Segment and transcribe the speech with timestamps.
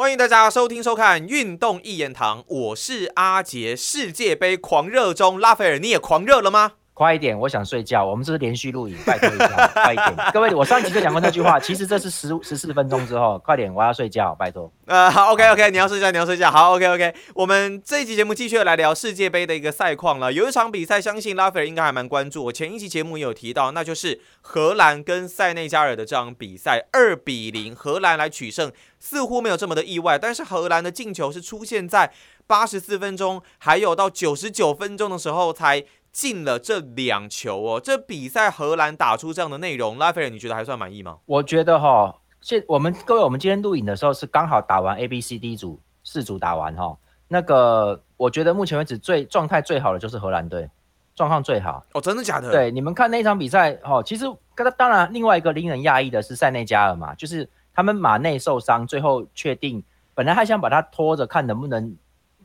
[0.00, 3.74] 欢迎大家收听收看《运动一言堂》，我是阿杰。
[3.74, 6.74] 世界杯狂热中，拉斐尔，你也狂热了吗？
[6.98, 8.04] 快一点，我想睡觉。
[8.04, 10.16] 我们这是连续录影， 拜托一下，快一点。
[10.32, 14.68] 各位，我上一集就讲过那句话，其实这是十十四分钟之后，快点，我要睡觉，拜托。
[14.86, 16.50] 呃，好，OK OK，你要睡觉，你要睡觉。
[16.50, 20.32] 好，OK OK，我们这一集节目继续来聊世界杯的一个赛况了。
[20.32, 22.46] 有一场比赛，相信拉斐尔应该还蛮关注。
[22.46, 30.18] 我前一期节目也有提到，那就是荷兰跟塞内加尔的这场比赛，二比零，荷兰来取胜，似乎没有这么的意外。
[30.18, 32.10] 但是荷兰的进球是出现在
[32.48, 35.84] 八十四分钟，还有到九十九分钟的时候才。
[36.18, 41.18] 进了这两球哦，这比赛荷兰打出这样的内容，拉斐尔你觉得还算满意吗？
[41.26, 50.68] 我觉得哈，现我们各位，我们今天录影的时候是刚好打完 A、B、C、D 组四组打完哈，那个我觉得目前为止最状态最好的就是荷兰队，
[51.14, 52.50] 状况最好哦，真的假的？
[52.50, 54.24] 对，你们看那场比赛哈，其实
[54.56, 59.80] 刚当然另外一个令人讶异的是塞内加尔嘛，就是他们马内受伤，最后确定
[60.16, 61.96] 本来还想把他拖着看能不能。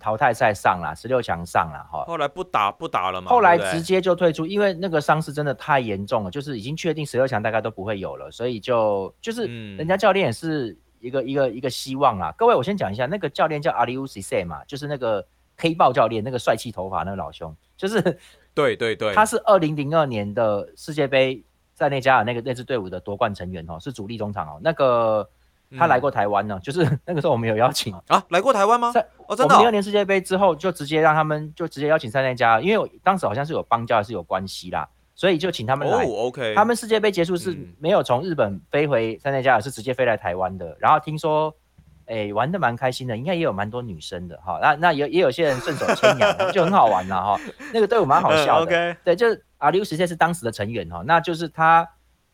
[0.03, 9.45] 淘汰赛上了，十六强上了哈，后来不打不打了嘛，后来直接就退出，因为那个伤势真的太严重了，就是已经确定十六强大概都不会有了，所以就就是
[9.77, 12.33] 人家教练也是一个一个一个希望啊。
[12.37, 15.25] 各位，我先讲一下，那个教练叫阿里乌西塞嘛，就是那个
[15.57, 18.01] 黑豹教练，那个帅气头发那个老兄，就是
[18.53, 21.41] 对对对，他是二零零二年的世界杯
[21.73, 25.29] 在内加尔那个那支队伍的夺冠成员哦，是主力中场哦，那个。
[25.77, 28.91] 他来过台湾呢， 就是那个时候我们有邀请啊，来过台湾吗？
[28.91, 29.55] 在哦，真的。
[29.55, 36.05] 我们零二年世界杯之后，就直接让他们就直接邀请塞内加，因为当时好像是有邦交还是有关系啦，所以就请他们来。
[36.05, 36.53] OK。
[36.55, 40.75] 他们世界杯结束是没有从日本飞回塞内加尔，是直接飞来台湾的。
[40.79, 41.55] 然后听说，
[42.05, 44.59] 哎，玩的蛮开心的，应该也有蛮多女生的哈。
[44.61, 47.39] 那那也也有些人顺手牵羊，就很好玩了哈。
[47.73, 48.63] 那个队伍蛮好笑的。
[48.65, 48.97] OK。
[49.03, 51.87] 对，就是阿里乌实在是当时的成员哈，那就是他，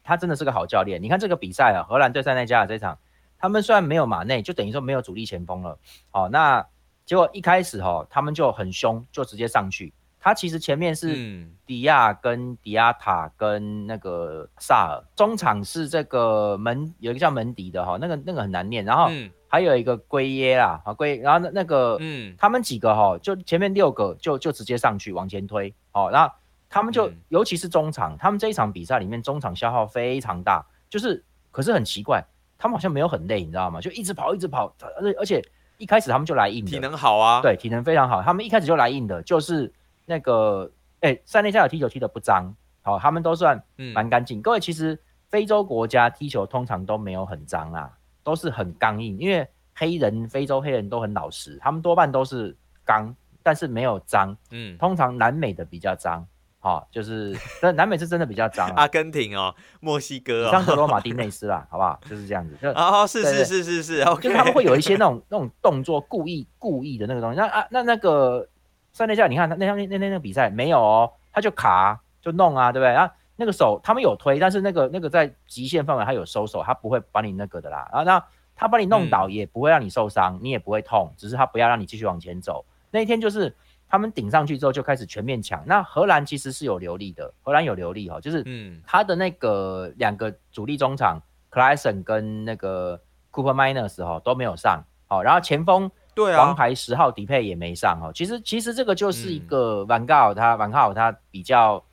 [0.04, 1.02] 他真的是个好教练。
[1.02, 2.98] 你看这个比赛啊，荷兰对塞内加尔这场。
[3.40, 5.80] 他们虽然没有马内，就等于说没有主力前锋了。
[6.12, 6.66] 好，那
[7.06, 9.94] 结果一开始哈，他们就很凶，就直接上去。
[10.20, 18.84] 他其实前面是迪亚跟迪亚塔跟那个萨尔，中场是这个门有一个叫门迪的哈，那个那个很难念。
[18.84, 19.10] 然后
[19.48, 25.74] 还有一个圭耶啦，啊圭，然后那那个嗯，他们几个哈，就前面六个就就直接上去往前推。
[25.94, 26.30] 哦，然后
[26.70, 32.22] 他们就尤其是中场，他们这一场比赛里面中场消耗非常大，就是可是很奇怪。
[32.60, 33.80] 他们好像没有很累，你知道吗？
[33.80, 34.72] 就一直跑，一直跑，
[35.02, 35.42] 而而且
[35.78, 38.22] 一开始他们就来硬的，体能好啊，对，体能非常好。
[38.22, 39.74] 他们一开始就来硬的，就是
[40.06, 40.70] 那个，
[41.00, 44.42] 哎，塞内加尔踢球踢得不脏，好，他们都算蛮干净。
[44.42, 45.00] 各位，其实
[45.30, 47.90] 非洲国家踢球通常都没有很脏啊，
[48.24, 52.54] 都是很刚硬，因为黑人非洲黑人都很老实，他们多半都是
[52.84, 54.36] 刚，但是没有脏。
[54.52, 56.28] 嗯，通常南美的比较脏。
[56.62, 58.68] 好，就是，但南美是真的比较脏。
[58.76, 61.98] 阿根廷哦，墨西哥哦，像德罗马 丁内斯啦，好不好？
[62.04, 62.58] 就是这样子。
[62.76, 67.38] 哦，是是是是是，就是他们会有一些那种那种动作，故意故意的那个东西。
[67.38, 68.46] 那啊，那那个
[68.92, 72.92] 塞内加尔，你看那那那那那个比赛没有哦，他就卡就弄啊，对不对？
[72.92, 77.88] 然后那个手他们有推，但是那个那个在极限范围他有收手，他不会把你那个的啦。
[77.94, 78.22] 然后那
[78.54, 82.66] 他把你弄倒也不会让你受伤，你也不会痛，只是他不要让你继续往前走。
[82.92, 83.56] 那一天就是。
[83.90, 85.64] 他们顶上去之后就开始全面抢。
[85.66, 91.20] 那荷兰其实是有流力的，荷兰有流力哈，就是嗯，他的那个两个主力中场
[91.52, 93.02] c l a s e n 跟那个
[93.32, 98.12] Cooper Miners 哈都没有上，好，然后前锋对啊，王牌十号迪佩也没上哦。
[98.14, 101.84] 其实其实这个就是一个万高尔他万高尔他比较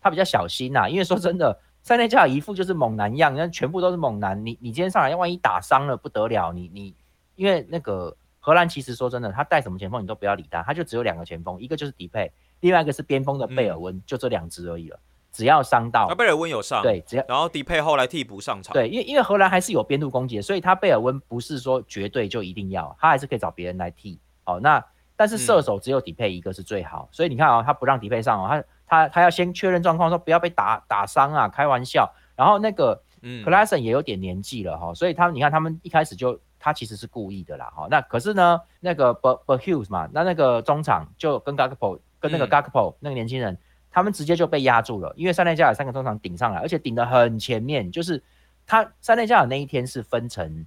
[0.00, 6.94] 他比较小心呐，因为说真的，塞内加尔一副就是猛男样，那全部都是猛男，你你今天上来要万一打伤了不得了，你你
[7.36, 8.16] 因为那个。
[8.44, 14.98] 荷兰其实说真的，他带什么前锋你都不要理他，他就只有两个前锋，一个就是迪佩，另外一个是边锋的贝尔温，就这两支而已了。
[15.30, 24.18] 只要伤到，贝尔温有上，对，只要然后迪佩后来替补上场，对，因为因为荷兰还是有边路攻击，所以他贝尔温不是说绝对就一定要，他还是可以找别人来替。
[24.44, 32.12] 哦，那但是射手只有迪佩一个是最好，所以你看啊，他不让迪佩上哦，他他他要先确认状况，说不要被打打伤啊，开玩笑。
[32.34, 36.40] 然后那个嗯，克拉森也有点年纪了哈，所以他你看他们一开始就。
[36.64, 43.58] 他其实是故意的啦，哈，那可是呢，那个 b b Hughes 嘛，那那个中场就跟 Gakpo 跟那个 Gakpo 那个年轻人，
[43.90, 48.22] 他们直接就被压住了，因为三内加尔三个中场顶上来，而且顶得很前面，就是
[48.64, 50.64] 他三内加尔那一天是分成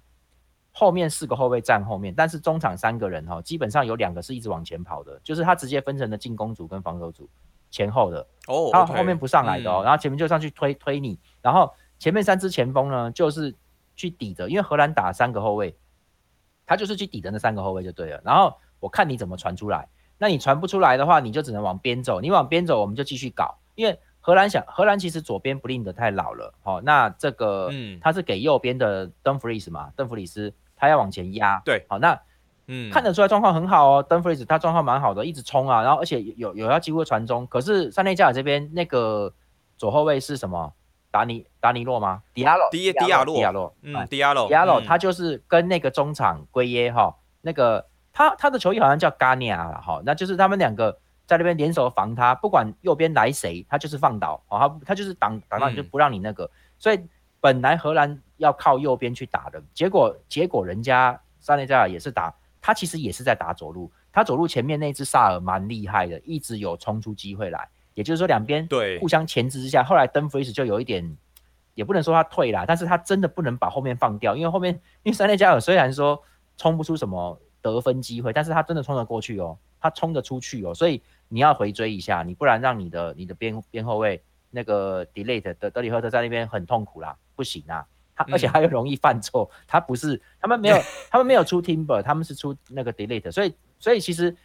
[0.73, 7.29] 后面四个后卫站后面，但是中场三个人哈，基本上有两个是一直往前跑的，就是他直接分成了进攻组跟防守组
[7.71, 13.55] 前后的哦，他后面不上来的哦，然后前面就上去推推你，然后前面三支前锋呢就是
[13.95, 15.73] 去抵着，因为荷兰打三个后卫。
[16.65, 23.57] 他就是去抵的那三个后卫就对了，然后我看你怎么传出来，那你传不出来的话，你就只能往边走，你往边走，我们就继续搞。
[23.75, 31.61] 因为荷兰想，荷兰其实左边不令的太老了，好，那这个嗯，他是给右边的邓弗里斯嘛，邓弗里斯，他要往前压。
[31.65, 32.19] 对，好，那
[32.67, 39.31] 嗯，看得出来状况很好哦，登弗里斯他状况蛮好的，一直冲啊，然后而且有有要几乎传中，可是塞内加尔这边那个
[39.77, 40.73] 左后卫是什么？
[41.15, 42.21] 达尼达尼洛吗？
[42.33, 56.99] 迪亚洛，迪迪亚洛，迪亚洛，嗯，迪亚洛，迪亚洛，他就是跟那个中场圭耶哈，那个他他的球衣好像叫嘎尼亚了哈，那就是他们两个在那边联手防他，不管右边来谁，他就是放倒，哦，他他就是挡挡到你就不让你那个，所以
[57.39, 67.69] 本来荷兰要靠右边去打的，结果结果人家萨内加尔也是打，他其实也是在打左路，他左路前面那只萨尔蛮厉害的，一直有冲出机会来。
[67.95, 71.17] 也就是说，两边对互相钳制之下，后来登弗里斯就有一点，
[71.73, 76.21] 也不能说他退啦，但是他真的不能把后面放掉，因为后面因为三内加尔虽然说
[76.57, 84.21] 冲不出什么得分机会，但是他真的冲得过去哦，他冲得出去哦，所以你要回追一下，你不然让你的你的边边后卫
[84.51, 90.77] 那个 delete 的德里赫特在那边很痛苦啦，不行啊，他而且他又容易犯错，他不是他们没有
[91.09, 94.35] 他们没有出 timber，他们是出那个 delete，所以所以其实。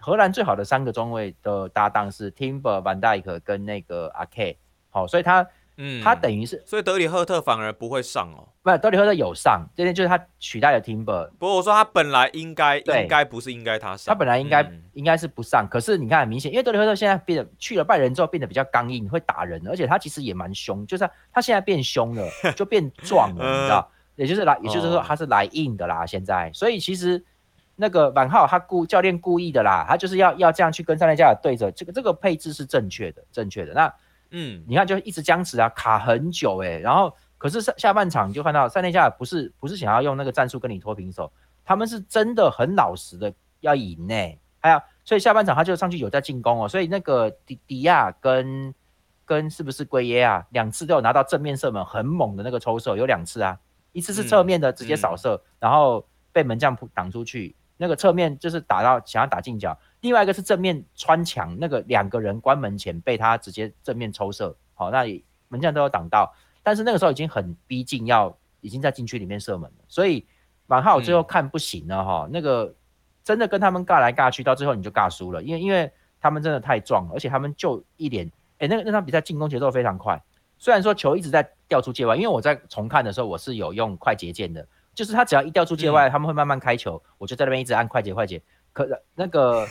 [0.00, 4.56] 荷兰最好的三个中卫的搭档是 Timber、Van Dijk 跟那个阿 K，
[4.90, 5.46] 好，所以他，
[5.76, 11.28] 嗯，他等于是，所以德里赫特反而不会上哦，不，德里赫特有上，这边就是他取代了 Timber。
[11.38, 22.24] 不过我说他本来应该，应该不是应该他上，他本来应该应该是不上，可是你看很明显，因为德里赫特现在变得去了拜仁之后变得比较刚硬，会打人，而且他其实也蛮凶，就是他现在变凶了，
[22.54, 27.24] 就变壮了， 你知道，也就是来，也就是说他是来硬的啦，现在，所以其实。
[27.80, 33.72] 那个满浩他故教练故意的啦，他就是要要这样去跟三内加尔对着，这个这个配置是正确的，正确的。
[33.72, 33.94] 那
[34.30, 41.32] 嗯，你看就一直僵持啊，卡很久哎，然后可是下下半场就看到三内加尔不是不是想要用那个战术跟你拖平手，
[41.64, 44.14] 他们是真的很老实的要赢呢。
[44.60, 48.74] 还有，所以下半场他就上去有在进攻哦，所以那个迪迪亚跟
[49.24, 53.56] 跟是不是圭耶啊，两次都有拿到正面射门很猛的那个抽射，有两次啊，
[53.92, 57.54] 一次是侧面的直接扫射，然后被门将扑挡出去。
[57.80, 65.04] 那个侧面就是打到想要打进角，另外一个是正面穿墙，那个两个人关门前被他直接正面抽射，好，那
[65.48, 70.26] 门将都有挡到，但是那个时候已经很逼近，要已经在禁区里面射门了，所以
[70.66, 72.74] 马浩最后看不行了哈，那个
[73.22, 75.90] 真的跟他们尬来尬去，到最后你就尬输了，因为因为
[76.20, 78.28] 他们真的太壮了，而且他们就一点，
[78.58, 80.20] 哎，那个那场比赛进攻节奏非常快，
[80.58, 84.66] 虽然说球一直在掉出界外，因为我在重看的时候我是有用快捷键的。
[84.98, 88.42] 就是他只要一掉出界外，他们会慢慢开球，我就在那边一直按快捷快捷。
[88.72, 88.84] 可
[89.14, 89.64] 那个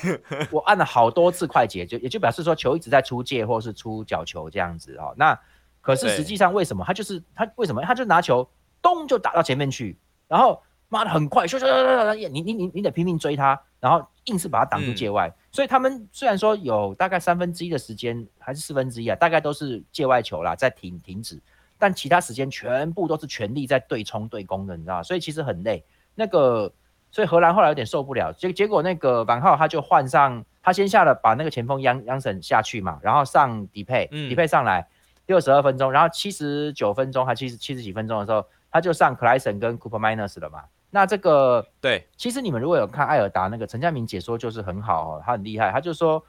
[0.49, 5.13] 我按了好多次快捷，就也就表示说球一直在出界或是出角球这样子哦。
[5.17, 5.37] 那
[5.81, 8.49] 可是实际上为什么他就是他为什么他就拿球
[8.81, 9.97] 咚就打到前面去，
[10.29, 15.29] 然后妈的很快，咻咻咻咻咻，你你你你得拼命追他，然后硬是把他挡住界外。
[15.51, 21.41] 所以他们虽然说有大概三分之一的时间还是四分之一啊，大概都是界外球啦，在停停止。
[21.79, 25.03] 但其他时间全部都是全力在对冲对攻的，你知道吗？
[25.03, 25.85] 所以其实很累。
[26.15, 26.71] 那个，
[27.11, 34.87] 所以荷兰后来有点受不了，结结果那个王浩他就换上，他先下了把那个前锋央央神下去嘛，然后上迪佩，迪佩上来
[35.27, 40.63] 六十二分钟，然后七十九分钟还七十七十几分钟的时候，他就上克莱森跟 Cooper Minus 了嘛。
[40.89, 46.23] 那这个对，其实你们如果有看艾尔达那个陈佳明解说，就是很好哦，他很厉害，他就说。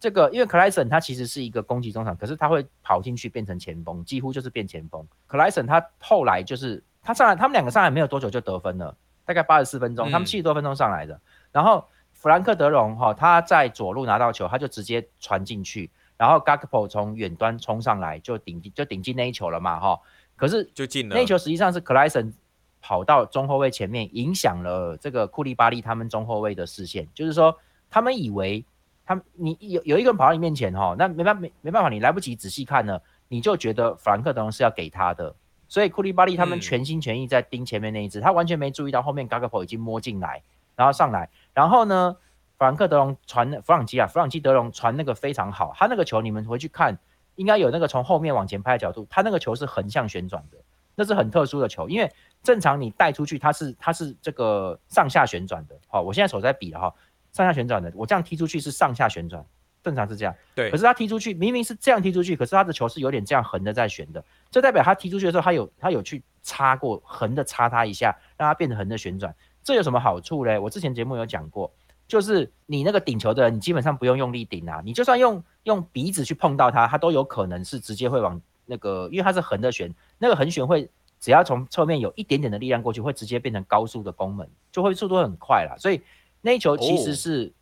[0.00, 5.04] 这个因为克莱森他其实是一个攻击中场，可是他会跑进去变成前锋，几乎就是变前锋。
[5.26, 11.20] 克莱森他后来就是他上来，他们两个上来没有多久就得分了，大概八十四分钟，他们七十多分钟上来的。
[11.50, 20.00] 然后弗兰克德隆哈他在左路拿到球，他就直接传进去，然后 Gakpo 从远端冲上来就顶就顶进那一球了嘛哈。
[20.36, 22.32] 可是就进了那一球实际上是克莱森
[22.80, 27.58] 跑到中后卫前面，影响了这个库利巴利他们中后卫的视线，就是说
[27.90, 28.64] 他们以为。
[29.08, 35.34] 他你有有一个人跑到你面前哈，那没办没没办法，你来不及仔细看呢，你就觉得弗兰克德隆是要给他的，
[35.66, 40.42] 所以库利巴利他们全心全意在盯前面那一只，他完全没注意到后面 g p o 已经摸进来，
[40.76, 42.14] 然后上来，然后呢，
[42.58, 46.98] 弗兰克德隆传弗朗基啊，弗朗基德隆传那个非常好，他那个球你们回去看，
[47.36, 50.58] 应该有那个从后面往前拍的角度，他那个球是横向旋转的，
[50.94, 52.12] 那是很特殊的球，因为
[52.42, 56.94] 正常你带出去，它是它是这个上下旋转的，好，我现在手在比了哈。
[57.32, 59.44] 上下旋转的，我这样踢出去是上下旋转，
[59.82, 60.34] 正常是这样。
[60.54, 60.70] 对。
[60.70, 69.34] 可是他踢出去明明是这样踢出去，可是他的球是有点这样横的在旋的，这代表他踢出去的时候，他有他有去擦过横的擦他一下，让他变成横的旋转。
[69.62, 70.58] 这有什么好处嘞？
[70.58, 71.70] 我之前节目有讲过，
[72.06, 86.00] 就是你那个顶球的人，你基本上不用用力顶啊，你就算用用鼻子去碰到它，它都有可能是直接会往那个，因为它是横的旋，那个横旋会只要从侧面有一点点的力量过去，会直接变成高速的攻门，就会速度很快啦，所以。
[86.40, 87.52] 那一球其实是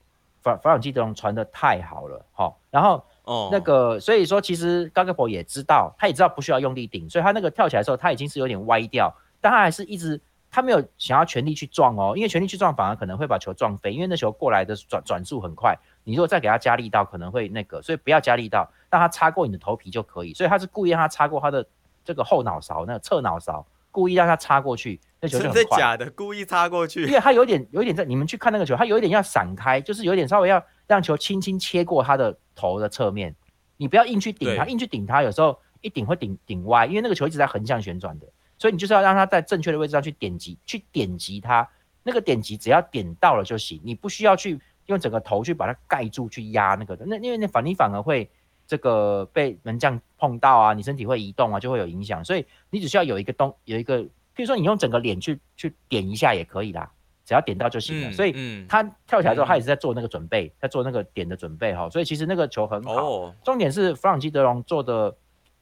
[0.43, 3.05] 弗弗朗基德隆传的太好了，好，然后
[3.51, 20.33] 那个所以说其实高格博也知道，他也知道不需要用力顶，所以他那个跳起来的时候他已经是有点歪掉，但他还是一直他没有想要全力去撞哦，因为全力去撞反而可能会把球撞飞，因为那球过来的转转速很快，你如果再给他加力道，可能会那个，所以不要加力道，让他擦过你的头皮就可以。
[20.33, 21.67] 所以他是故意让他擦过他的
[22.05, 23.67] 这个后脑勺，那个侧脑勺，
[23.97, 25.79] 故意让他插过去，那球就真很快。
[25.79, 26.11] 的假的？
[26.11, 27.15] 故意插过去因去？
[27.15, 33.35] 为他有点有一点在，你们去看那个球，他有一点要闪开，就是有点稍微要让球轻轻切过他的头的侧面，
[33.79, 38.27] 你不要硬去顶他，硬去顶他，有时候一顶会顶顶歪，因为那个球一直在横向旋转的，
[38.59, 41.67] 所以你就是要让他在正确的位置上去点击，去点击他，
[42.03, 48.31] 那个点击只要点到了就行，你不需要去用整个头去把它盖住去压那个的，那因为那反你反而会
[48.67, 54.09] 这个被门将碰到啊，你身体会移动啊，就会有影响，所以你只需要有一个东有一个，譬
[54.39, 56.91] 如说你用整个脸去去点一下也可以啦，
[57.25, 58.33] 只要点到就行了，所以。
[58.35, 62.93] 嗯，他跳起来之后，嗯他也是在做那个准备，在做那个点的准备哈，所以其实那个球很好。
[62.93, 65.15] 哦，重点是弗朗基德隆做的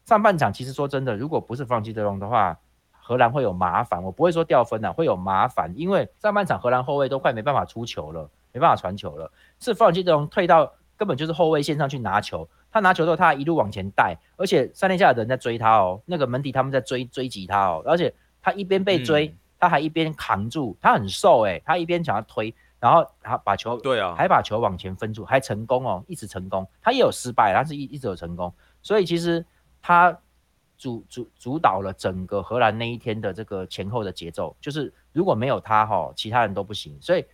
[0.05, 2.59] 上半场，其实说真的，如果不是弗朗基德隆的话，
[2.93, 4.03] 荷兰会有麻烦。
[4.03, 9.31] 我不会说掉分啊，会有麻烦，因为上半场荷兰后卫都快没办法出球了，没办法传球了，
[9.61, 12.49] 是弗朗基德隆退到根本就是后卫线上去拿球。
[12.75, 18.13] 他拿球之后，他还一路往前带，而且塞内加尔的人在追他哦，那个门迪他们在追追击他哦，而且
[18.43, 26.69] 他一边被追，嗯他还一边扛住，他很瘦诶、他一边想要推，然后他把球对啊，还把球往前分住，还成功哦，一直成功。
[26.83, 28.53] 他也有失败，但是一一直有成功。
[28.83, 29.47] 所以其实
[29.81, 30.19] 他
[30.77, 36.99] 主主主导了整个荷兰那一天的这个前后的节奏，就是如果没有他哈、其他人都不行。
[37.01, 37.25] 所以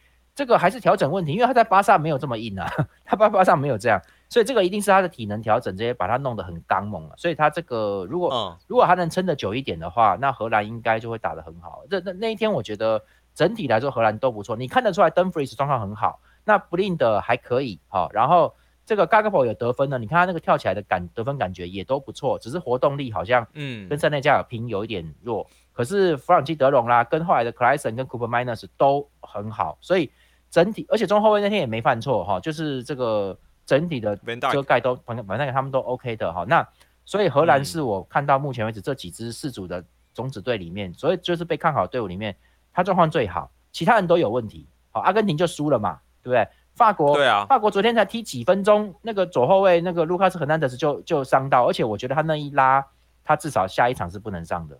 [0.40, 2.66] 这个还是调整问题，因为他在巴萨没有这么硬啊，
[3.04, 11.82] 他巴巴萨没有这样，所以这个一定是他的体能调整这些把他弄得很刚猛了、所以他这个如果嗯，如果他能撑得久一点的话，那荷兰应该就会打得很好。
[11.90, 13.04] 这那那一天，我觉得
[13.34, 18.54] 整体来说荷兰都不错，你看得出来 Dunfries 状况很好，那 Blind 还可以，好、然后
[18.86, 25.46] 这个 Gagpo 有得分呢，你看他那个跳起来的感得分感觉也都不错，只是活动力好像嗯跟塞内加尔拼有一点弱。
[25.72, 30.10] 可是弗朗基德隆啦，跟后来的 c l a s s e n 跟 Cooper Minus 都很好，所以
[30.50, 34.16] 整体而且中后卫那天也没犯错哈、就是这个整体的
[34.52, 36.44] 遮盖都反正反正他们都 OK 的哈。
[36.48, 36.66] 那
[37.04, 42.36] 所以荷兰嗯是我看到目前为止这几支四组的种子队里面，所以就是被看好队伍里面，
[42.72, 44.66] 他状况最好，其他人都有问题。
[44.90, 46.46] 好，阿根廷就输了嘛，对不对？
[46.74, 52.84] 法国对啊，法国昨天才踢几分钟，那个左后卫那个卢卡斯·赫南德斯就就伤到，而且我觉得他那一拉，
[53.22, 54.78] 他至少下一场是不能上的，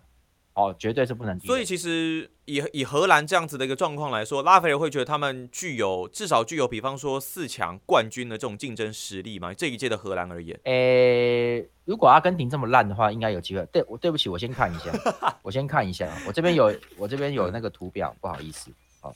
[0.53, 1.39] 哦，绝对是不能。
[1.39, 9.53] 所以其实以以荷兰这样子的一个状况来说，拉斐尔会觉得他们具有至少具有，比方说四强冠军的这种竞争实力嘛？
[9.53, 13.65] 这一届的荷兰而言，诶，如果阿根廷这么烂的话，应该有机会。
[13.71, 14.91] 对，我对不起，我先看一下，
[15.41, 19.15] 我先看一下，我这边有我这边有那个图表，不好意思，好，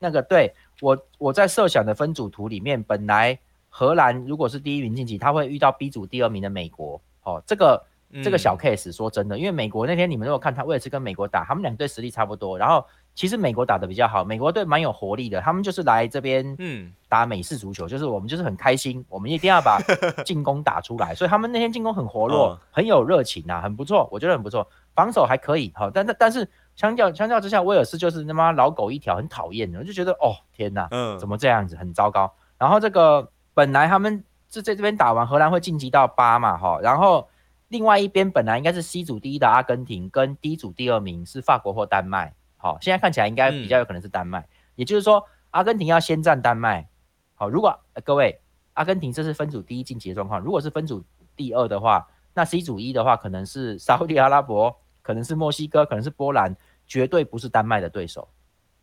[0.00, 3.38] 那个对我我在设想的分组图里面，本来
[3.68, 7.80] 荷兰如果是第一名晋级，他会遇到 B 组第二名的美国，哦，这个
[8.22, 16.92] 这个小嗯 case 说真的，因为美国那天你们如果看他，威尔士跟美国打，他们两队实力差不多，然后其实美国打的比较好，美国队蛮有活力的，他们就是来这边嗯。
[17.06, 19.78] 打美式足球，就是我们就是很开心，我们一定要把
[20.26, 24.66] 进攻打出来，所以他们那天进攻很活络，嗯很有热情啊，很不错，我觉得很不错，
[24.96, 32.32] 防守还可以，好，但但但是相较相较之下，威尔士就是他妈老狗一条，很讨厌的，我就觉得哦天哪，嗯，怎么这样子，很糟糕。
[32.58, 37.28] 然后这个本来他们是在这边打完，荷兰会晋级到八嘛，哈，然后
[37.68, 46.88] 另外一边本来应该是 C 组第一的阿根廷，跟 D 组第二名是法国或丹麦，好，现在看起来应该比较有可能是丹麦，也就是说阿根廷要先战丹麦，
[47.34, 48.40] 好，如果、呃各位
[48.74, 51.04] 阿根廷这是分组第一晋级的状况，如果是分组
[51.36, 56.56] 第二的话，那 C 组一的话可能是沙特阿拉伯， 可能是墨西哥，可能是波兰，
[56.86, 58.28] 绝对不是丹麦的对手，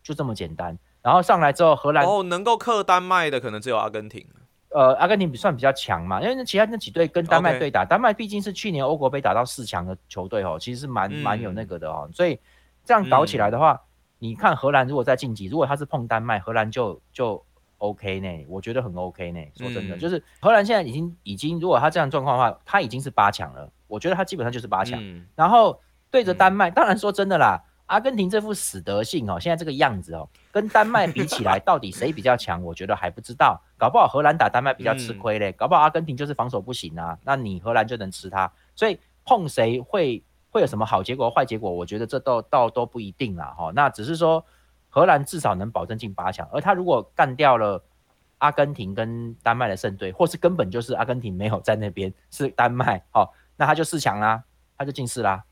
[0.02, 0.78] 就这么简单。
[1.02, 4.28] 然后上来之后，荷兰哦，能够克丹麦的可能只有阿根廷。
[4.74, 12.40] 呃，阿根廷比算比较强嘛，因为那其他那几队跟丹麦对打丹麦毕竟是去年欧国杯打到四强的球队哦，其实是蛮蛮有那个的哦，所以
[12.86, 13.82] 这样搞起来的话，
[14.20, 17.44] 你看荷兰如果再晋级，如果他是碰丹麦，荷兰就就
[17.80, 19.40] OK 呢，我觉得很 OK 呢。
[19.56, 20.00] 说真的，嗯。
[20.00, 25.00] 就是荷兰现在已经已经，如果他这样状况的话，他已经是八强了，我觉得他基本上就是八强。
[25.02, 25.26] 嗯。
[25.36, 32.62] 然后对着丹麦，当然说真的啦，阿根廷这副死德性哦，现在这个样子哦，跟丹麦比起来，到底谁比较强？
[32.66, 43.72] 我觉得还不知道，搞不好荷兰打丹麦比较吃亏嘞，搞不好阿根廷就是防守不行啊，那你荷兰就能吃它，所以碰谁会会有什么好结果、坏结果，我觉得这都倒都不一定啦哈。
[43.76, 44.46] 那只是说
[44.90, 47.84] 荷兰至少能保证进八强，而他如果干掉了。
[48.42, 54.44] 阿根廷跟丹麦的胜队，或是根本就是阿根廷没有在那边，是丹麦，好、那他就四强啦，
[54.76, 55.44] 他就进四啦，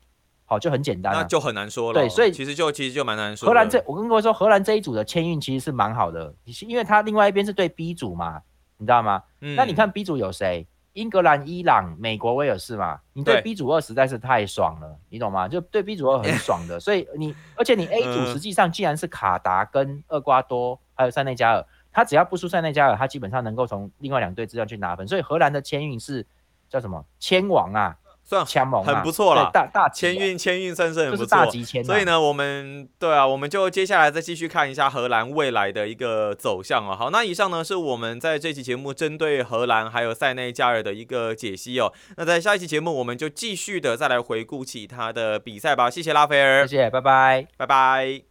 [0.50, 1.20] 好，就很简单了。
[1.20, 2.00] 那就很难说了。
[2.00, 3.48] 对所以其实就其实就蛮难说。
[3.48, 6.34] 荷兰这，我跟各位说，荷兰这一组的签运其实是蛮好的，
[6.66, 8.42] 因为他另外一边是对 B 组嘛，
[8.76, 9.22] 你知道吗？
[9.42, 10.66] 嗯，那你看 B 组有谁？
[10.94, 15.46] 英格兰、伊朗、美国、威尔士嘛，你对 B 组二实在是太爽了，你懂吗？
[15.46, 26.26] 就对 B 组二很爽的， 所以你而且你 A 组实际上既然是卡达跟厄瓜多还有塞内加尔，他只要不输塞内加尔，他基本上能够从另外两队之上去拿分，所以荷兰的签运是
[26.68, 27.96] 叫什么签王啊？
[28.30, 29.50] 算强猛，很不错了。
[29.52, 31.50] 大大签运签运算是很不错。
[31.82, 36.94] 所以呢，我们对啊，我们就接下来再继续看一下荷兰未来的一个走向哦。
[36.96, 41.92] 好，那以上呢是我们在这期节目针对荷兰还有塞内加尔的一个解析哦。
[42.16, 45.90] 那在下一期节目，我们就继续的再来回顾其他的比赛吧。
[45.90, 48.22] 谢谢拉斐尔，谢谢，拜拜，拜拜。